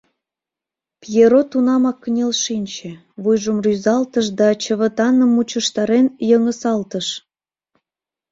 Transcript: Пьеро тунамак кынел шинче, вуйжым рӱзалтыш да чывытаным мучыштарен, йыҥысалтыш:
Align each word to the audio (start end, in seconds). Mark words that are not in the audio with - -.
Пьеро 1.01 1.41
тунамак 1.51 1.97
кынел 2.03 2.31
шинче, 2.43 2.91
вуйжым 3.23 3.57
рӱзалтыш 3.65 4.25
да 4.39 4.47
чывытаным 4.63 5.29
мучыштарен, 5.35 6.07
йыҥысалтыш: 6.29 7.07